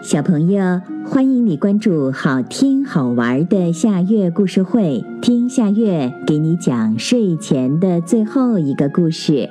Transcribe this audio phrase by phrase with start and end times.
[0.00, 9.50] 小朋友，欢迎你关注好听好玩的夏月故事会，听夏月给你讲睡前的最后一个故事。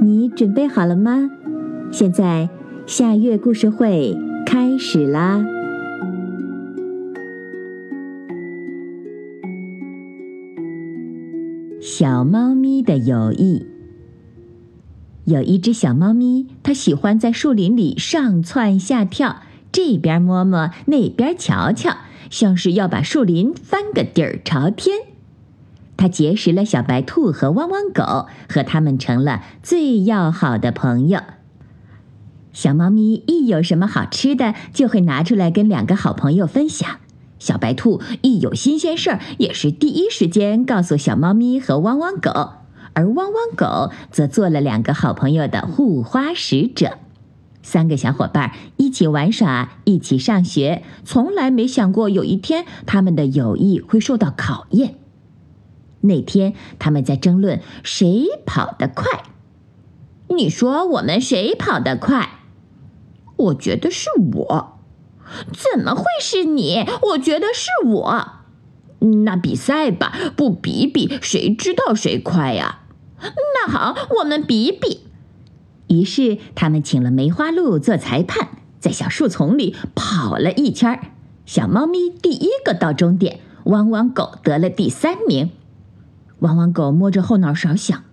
[0.00, 1.30] 你准备好了吗？
[1.90, 2.48] 现在
[2.86, 4.16] 夏月故事会
[4.46, 5.44] 开始啦！
[11.82, 13.66] 小猫咪的友谊。
[15.26, 19.36] 有一只小猫咪，它喜欢在树林里上蹿下跳。
[19.72, 21.96] 这边摸摸，那边瞧瞧，
[22.30, 24.98] 像是要把树林翻个底儿朝天。
[25.96, 31.20] 他结识了小白兔和汪汪狗，和他们成了最要好的朋友。
[32.52, 36.98] 小猫咪一有什么好吃的，就会拿出来跟两个好朋友分享。
[37.38, 42.30] 小白兔一有新鲜事儿，也是第一时间告诉小猫咪和汪汪狗，
[42.92, 46.98] 而汪汪狗则做了两个好朋友的护花使者。
[47.62, 54.96] 三个小伙伴一起玩耍，一起上学，从来没想过有一天他们的友谊会受到考验。
[56.00, 59.22] 那天他们在争论谁跑得快。
[60.28, 62.40] 你说我们谁跑得快？
[63.36, 64.78] 我觉得是我。
[65.52, 66.84] 怎么会是你？
[67.02, 68.28] 我觉得是我。
[69.24, 72.80] 那比赛吧，不比比，谁知道谁快呀？
[73.20, 75.06] 那好，我们比比。
[75.92, 78.48] 于是他们请了梅花鹿做裁判，
[78.80, 81.00] 在小树丛里跑了一圈儿。
[81.44, 85.50] 小猫咪第一个到终点，汪汪狗得了第三名。
[86.38, 88.04] 汪汪狗摸着后脑勺想：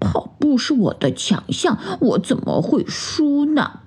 [0.00, 3.80] 跑步是我的强项，我怎么会输呢？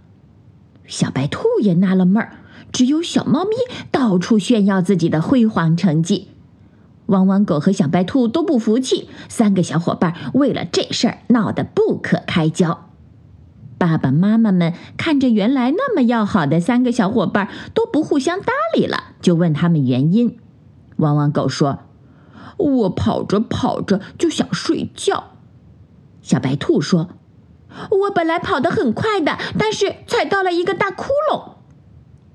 [0.87, 2.37] 小白兔也纳了闷儿，
[2.71, 3.51] 只有小猫咪
[3.91, 6.29] 到处炫耀自己的辉煌成绩。
[7.07, 12.88] 汪汪狗和小白兔都不服气，三个小伙伴为了这事儿闹得不可开交。
[13.79, 20.37] 爸爸妈妈们看着原来那么要好的三个小伙伴都不互相搭理了，就问他们原因。
[20.97, 21.79] 汪汪狗说
[22.59, 25.31] ：“我跑着跑着就想睡觉。”
[26.21, 27.11] 小白兔说
[27.89, 31.53] ：“我本来跑得很快的，但是踩到了一个大窟窿。”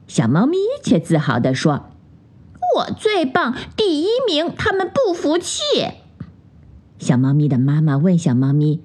[0.09, 1.91] 小猫咪却自豪地说
[2.77, 5.62] ：“我最棒，第一名！”他们不服气。
[6.99, 8.81] 小猫咪的妈妈问小猫咪。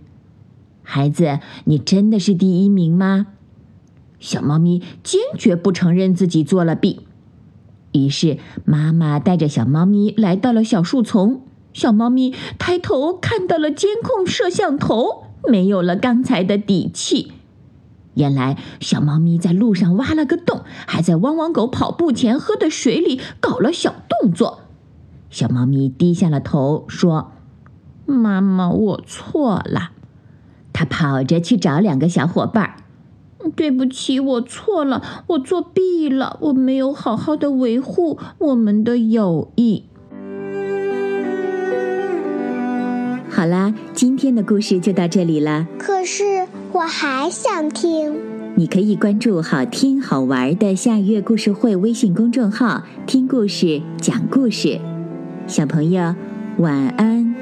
[0.91, 3.27] 孩子，你真的是第一名吗？
[4.19, 7.01] 小猫咪坚决不承认自己作了弊。
[7.91, 11.43] 于是，妈妈带着小猫咪来到了小树丛。
[11.73, 17.33] 小猫咪抬头看到了监控摄像头，没有了刚才的底气。
[18.15, 24.61] 原来，小猫咪在路上挖了个洞，还在汪汪狗跑步前喝的水里搞了小动作。
[25.29, 27.33] 小猫咪低下了头，说
[28.07, 29.91] ：“妈妈，我错了。”
[30.79, 32.75] 他跑着去找两个小伙伴儿，
[33.53, 39.83] 对不起，我错了，我作弊了，我没有好好的维护我们的友谊。
[43.29, 45.67] 好啦，今天的故事就到这里了。
[45.77, 48.15] 可是我还想听。
[48.55, 54.79] 你可以关注“好听好玩的夏月故事会”微信公众号，听故事，讲故事。
[55.45, 56.15] 小朋友，
[56.57, 57.35] 晚安。